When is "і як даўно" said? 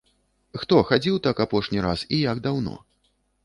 2.21-2.73